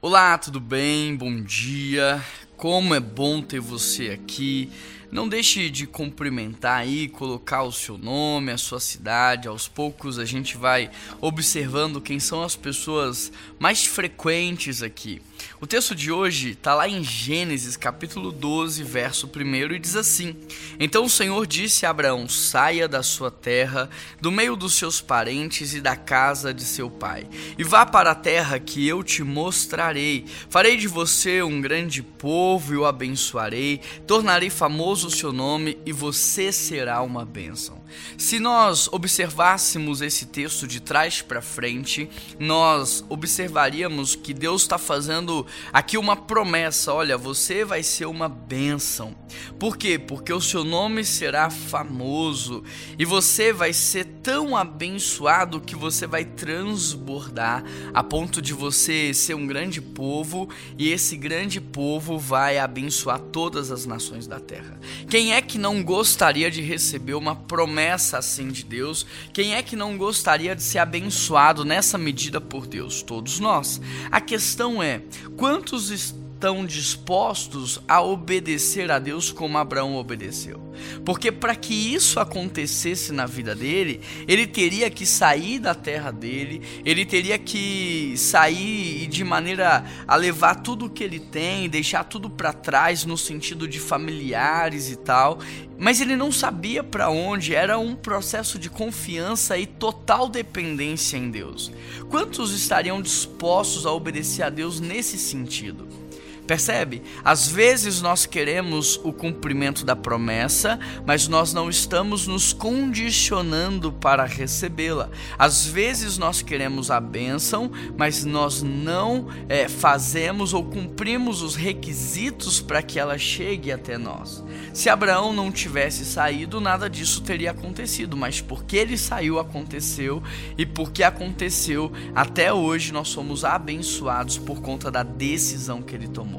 Olá, 0.00 0.38
tudo 0.38 0.60
bem? 0.60 1.16
Bom 1.16 1.42
dia. 1.42 2.24
Como 2.56 2.94
é 2.94 3.00
bom 3.00 3.42
ter 3.42 3.58
você 3.58 4.10
aqui. 4.10 4.70
Não 5.10 5.26
deixe 5.26 5.70
de 5.70 5.86
cumprimentar 5.86 6.80
aí, 6.80 7.08
colocar 7.08 7.62
o 7.62 7.72
seu 7.72 7.96
nome, 7.96 8.52
a 8.52 8.58
sua 8.58 8.78
cidade. 8.78 9.48
Aos 9.48 9.66
poucos 9.66 10.18
a 10.18 10.24
gente 10.26 10.56
vai 10.56 10.90
observando 11.18 12.00
quem 12.00 12.20
são 12.20 12.42
as 12.42 12.54
pessoas 12.54 13.32
mais 13.58 13.86
frequentes 13.86 14.82
aqui. 14.82 15.22
O 15.60 15.66
texto 15.66 15.94
de 15.94 16.10
hoje 16.10 16.50
está 16.50 16.74
lá 16.74 16.88
em 16.88 17.02
Gênesis 17.02 17.76
capítulo 17.76 18.30
12, 18.32 18.82
verso 18.82 19.28
1 19.34 19.72
e 19.72 19.78
diz 19.78 19.96
assim: 19.96 20.36
Então 20.78 21.04
o 21.04 21.10
Senhor 21.10 21.46
disse 21.46 21.86
a 21.86 21.90
Abraão: 21.90 22.28
Saia 22.28 22.88
da 22.88 23.02
sua 23.02 23.30
terra, 23.30 23.88
do 24.20 24.30
meio 24.30 24.56
dos 24.56 24.74
seus 24.74 25.00
parentes 25.00 25.74
e 25.74 25.80
da 25.80 25.96
casa 25.96 26.52
de 26.52 26.64
seu 26.64 26.90
pai, 26.90 27.26
e 27.56 27.64
vá 27.64 27.86
para 27.86 28.10
a 28.10 28.16
terra 28.16 28.58
que 28.58 28.86
eu 28.86 29.02
te 29.02 29.22
mostrarei. 29.22 30.24
Farei 30.50 30.76
de 30.76 30.88
você 30.88 31.42
um 31.42 31.60
grande 31.60 32.02
povo 32.02 32.74
e 32.74 32.76
o 32.76 32.84
abençoarei, 32.84 33.80
tornarei 34.06 34.50
famoso 34.50 34.97
o 35.04 35.10
seu 35.10 35.32
nome 35.32 35.78
e 35.84 35.92
você 35.92 36.52
será 36.52 37.02
uma 37.02 37.24
bênção. 37.24 37.77
Se 38.16 38.38
nós 38.38 38.88
observássemos 38.92 40.02
esse 40.02 40.26
texto 40.26 40.66
de 40.66 40.80
trás 40.80 41.22
para 41.22 41.40
frente, 41.40 42.08
nós 42.38 43.04
observaríamos 43.08 44.14
que 44.14 44.34
Deus 44.34 44.62
está 44.62 44.78
fazendo 44.78 45.46
aqui 45.72 45.96
uma 45.96 46.16
promessa: 46.16 46.92
olha, 46.92 47.16
você 47.16 47.64
vai 47.64 47.82
ser 47.82 48.06
uma 48.06 48.28
bênção. 48.28 49.14
Por 49.58 49.76
quê? 49.76 49.98
Porque 49.98 50.32
o 50.32 50.40
seu 50.40 50.64
nome 50.64 51.04
será 51.04 51.50
famoso 51.50 52.62
e 52.98 53.04
você 53.04 53.52
vai 53.52 53.72
ser 53.72 54.04
tão 54.22 54.56
abençoado 54.56 55.60
que 55.60 55.76
você 55.76 56.06
vai 56.06 56.24
transbordar 56.24 57.64
a 57.92 58.02
ponto 58.02 58.40
de 58.40 58.52
você 58.52 59.12
ser 59.12 59.34
um 59.34 59.46
grande 59.46 59.80
povo 59.80 60.48
e 60.76 60.90
esse 60.90 61.16
grande 61.16 61.60
povo 61.60 62.18
vai 62.18 62.58
abençoar 62.58 63.18
todas 63.18 63.70
as 63.70 63.86
nações 63.86 64.26
da 64.26 64.40
terra. 64.40 64.78
Quem 65.08 65.34
é 65.34 65.42
que 65.42 65.58
não 65.58 65.82
gostaria 65.82 66.50
de 66.50 66.62
receber 66.62 67.14
uma 67.14 67.34
promessa 67.34 67.77
assim 68.18 68.48
de 68.48 68.64
Deus? 68.64 69.06
Quem 69.32 69.54
é 69.54 69.62
que 69.62 69.76
não 69.76 69.96
gostaria 69.96 70.54
de 70.54 70.62
ser 70.62 70.78
abençoado 70.78 71.64
nessa 71.64 71.96
medida 71.96 72.40
por 72.40 72.66
Deus? 72.66 73.02
Todos 73.02 73.38
nós. 73.40 73.80
A 74.10 74.20
questão 74.20 74.82
é: 74.82 75.02
quantos 75.36 75.90
estão 75.90 76.27
dispostos 76.66 77.80
a 77.88 78.00
obedecer 78.00 78.90
a 78.90 78.98
Deus 78.98 79.32
como 79.32 79.58
Abraão 79.58 79.96
obedeceu. 79.96 80.60
Porque 81.04 81.32
para 81.32 81.56
que 81.56 81.74
isso 81.74 82.20
acontecesse 82.20 83.12
na 83.12 83.26
vida 83.26 83.54
dele, 83.54 84.00
ele 84.26 84.46
teria 84.46 84.88
que 84.88 85.04
sair 85.04 85.58
da 85.58 85.74
terra 85.74 86.12
dele, 86.12 86.62
ele 86.84 87.04
teria 87.04 87.38
que 87.38 88.14
sair 88.16 89.06
de 89.08 89.24
maneira 89.24 89.84
a 90.06 90.14
levar 90.14 90.56
tudo 90.56 90.86
o 90.86 90.90
que 90.90 91.02
ele 91.02 91.18
tem, 91.18 91.68
deixar 91.68 92.04
tudo 92.04 92.30
para 92.30 92.52
trás 92.52 93.04
no 93.04 93.18
sentido 93.18 93.66
de 93.66 93.80
familiares 93.80 94.90
e 94.90 94.96
tal. 94.96 95.40
Mas 95.76 96.00
ele 96.00 96.16
não 96.16 96.30
sabia 96.30 96.82
para 96.82 97.10
onde, 97.10 97.54
era 97.54 97.78
um 97.78 97.94
processo 97.94 98.58
de 98.58 98.70
confiança 98.70 99.58
e 99.58 99.66
total 99.66 100.28
dependência 100.28 101.16
em 101.16 101.30
Deus. 101.30 101.72
Quantos 102.08 102.52
estariam 102.52 103.02
dispostos 103.02 103.86
a 103.86 103.92
obedecer 103.92 104.42
a 104.42 104.50
Deus 104.50 104.80
nesse 104.80 105.18
sentido? 105.18 106.07
Percebe? 106.48 107.02
Às 107.22 107.46
vezes 107.46 108.00
nós 108.00 108.24
queremos 108.24 108.98
o 109.04 109.12
cumprimento 109.12 109.84
da 109.84 109.94
promessa, 109.94 110.80
mas 111.06 111.28
nós 111.28 111.52
não 111.52 111.68
estamos 111.68 112.26
nos 112.26 112.54
condicionando 112.54 113.92
para 113.92 114.24
recebê-la. 114.24 115.10
Às 115.38 115.66
vezes 115.66 116.16
nós 116.16 116.40
queremos 116.40 116.90
a 116.90 116.98
bênção, 117.00 117.70
mas 117.98 118.24
nós 118.24 118.62
não 118.62 119.28
é, 119.46 119.68
fazemos 119.68 120.54
ou 120.54 120.64
cumprimos 120.64 121.42
os 121.42 121.54
requisitos 121.54 122.62
para 122.62 122.80
que 122.80 122.98
ela 122.98 123.18
chegue 123.18 123.70
até 123.70 123.98
nós. 123.98 124.42
Se 124.72 124.88
Abraão 124.88 125.34
não 125.34 125.52
tivesse 125.52 126.06
saído, 126.06 126.62
nada 126.62 126.88
disso 126.88 127.20
teria 127.20 127.50
acontecido, 127.50 128.16
mas 128.16 128.40
porque 128.40 128.76
ele 128.76 128.96
saiu, 128.96 129.38
aconteceu, 129.38 130.22
e 130.56 130.64
porque 130.64 131.02
aconteceu, 131.02 131.92
até 132.14 132.50
hoje 132.54 132.90
nós 132.90 133.08
somos 133.08 133.44
abençoados 133.44 134.38
por 134.38 134.62
conta 134.62 134.90
da 134.90 135.02
decisão 135.02 135.82
que 135.82 135.94
ele 135.94 136.08
tomou. 136.08 136.37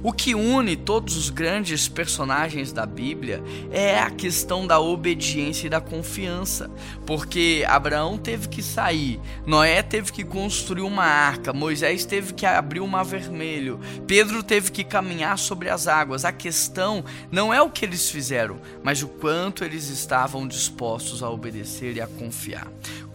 O 0.00 0.12
que 0.12 0.32
une 0.32 0.76
todos 0.76 1.16
os 1.16 1.28
grandes 1.28 1.88
personagens 1.88 2.72
da 2.72 2.86
Bíblia 2.86 3.42
é 3.72 3.98
a 3.98 4.10
questão 4.10 4.64
da 4.64 4.78
obediência 4.78 5.66
e 5.66 5.70
da 5.70 5.80
confiança, 5.80 6.70
porque 7.04 7.64
Abraão 7.66 8.16
teve 8.16 8.48
que 8.48 8.62
sair, 8.62 9.20
Noé 9.44 9.82
teve 9.82 10.12
que 10.12 10.22
construir 10.22 10.82
uma 10.82 11.04
arca, 11.04 11.52
Moisés 11.52 12.04
teve 12.04 12.32
que 12.32 12.46
abrir 12.46 12.78
o 12.78 12.86
mar 12.86 13.04
vermelho, 13.04 13.80
Pedro 14.06 14.42
teve 14.42 14.70
que 14.70 14.84
caminhar 14.84 15.36
sobre 15.36 15.68
as 15.68 15.88
águas. 15.88 16.24
A 16.24 16.30
questão 16.30 17.04
não 17.30 17.52
é 17.52 17.60
o 17.60 17.70
que 17.70 17.84
eles 17.84 18.08
fizeram, 18.08 18.60
mas 18.84 19.02
o 19.02 19.08
quanto 19.08 19.64
eles 19.64 19.88
estavam 19.88 20.46
dispostos 20.46 21.24
a 21.24 21.30
obedecer 21.30 21.96
e 21.96 22.00
a 22.00 22.06
confiar. 22.06 22.68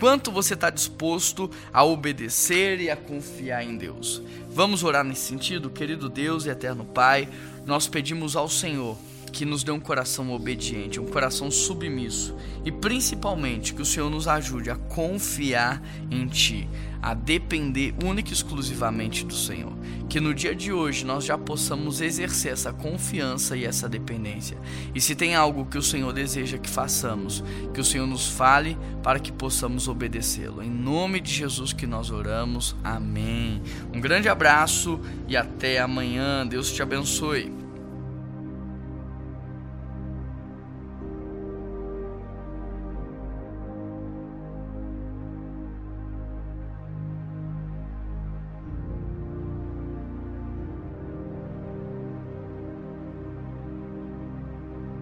Quanto 0.03 0.34
você 0.34 0.53
está 0.53 0.69
disposto 0.69 1.50
a 1.72 1.81
obedecer 1.81 2.81
e 2.81 2.90
a 2.90 2.97
confiar 2.97 3.64
em 3.64 3.78
Deus? 3.78 4.22
Vamos 4.50 4.84
orar 4.84 5.02
nesse 5.02 5.22
sentido, 5.22 5.69
querido 5.69 6.09
Deus 6.09 6.46
e 6.46 6.50
eterno 6.50 6.84
Pai. 6.84 7.25
Nós 7.66 7.88
pedimos 7.88 8.36
ao 8.36 8.50
Senhor 8.50 8.97
que 9.33 9.45
nos 9.45 9.63
dê 9.63 9.71
um 9.71 9.79
coração 9.79 10.31
obediente, 10.31 10.99
um 10.99 11.07
coração 11.07 11.49
submisso 11.49 12.35
e 12.63 12.71
principalmente 12.71 13.73
que 13.73 13.81
o 13.81 13.85
Senhor 13.85 14.09
nos 14.09 14.27
ajude 14.27 14.69
a 14.69 14.75
confiar 14.75 15.81
em 16.11 16.27
Ti, 16.27 16.69
a 17.01 17.16
depender 17.16 17.95
única 18.03 18.29
e 18.29 18.33
exclusivamente 18.33 19.25
do 19.25 19.33
Senhor. 19.33 19.73
Que 20.07 20.19
no 20.19 20.35
dia 20.35 20.55
de 20.55 20.71
hoje 20.71 21.03
nós 21.03 21.25
já 21.25 21.35
possamos 21.35 21.99
exercer 21.99 22.53
essa 22.53 22.71
confiança 22.71 23.57
e 23.57 23.66
essa 23.66 23.89
dependência. 23.89 24.55
E 24.94 25.01
se 25.01 25.16
tem 25.16 25.33
algo 25.33 25.65
que 25.65 25.79
o 25.79 25.81
Senhor 25.81 26.13
deseja 26.13 26.59
que 26.59 26.69
façamos, 26.69 27.44
que 27.73 27.81
o 27.81 27.83
Senhor 27.83 28.05
nos 28.05 28.27
fale 28.27 28.77
para 29.01 29.19
que 29.19 29.31
possamos 29.31 29.88
obedecê-lo. 29.88 30.61
Em 30.61 30.69
nome 30.69 31.19
de 31.19 31.33
Jesus 31.33 31.73
que 31.73 31.88
nós 31.88 32.11
oramos. 32.11 32.75
Amém. 32.83 33.63
Um 33.91 34.00
grande 34.00 34.29
abraço 34.29 35.00
e 35.27 35.35
até 35.35 35.79
amanhã. 35.79 36.45
Deus 36.45 36.71
te 36.71 36.83
abençoe. 36.83 37.62